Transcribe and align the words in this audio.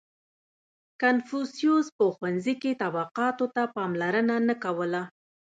•کنفوسیوس 1.01 1.87
په 1.97 2.05
ښوونځي 2.15 2.53
کې 2.61 2.79
طبقاتو 2.81 3.45
ته 3.55 3.63
پاملرنه 3.75 4.35
نه 4.47 4.55
کوله. 4.63 5.01